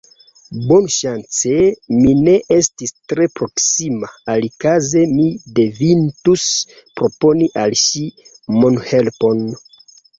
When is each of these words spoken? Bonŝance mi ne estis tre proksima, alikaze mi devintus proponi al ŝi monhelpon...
Bonŝance 0.69 1.51
mi 1.97 2.13
ne 2.21 2.33
estis 2.57 2.95
tre 3.13 3.29
proksima, 3.41 4.11
alikaze 4.37 5.05
mi 5.15 5.29
devintus 5.63 6.51
proponi 7.03 7.55
al 7.67 7.81
ŝi 7.87 8.07
monhelpon... 8.61 9.51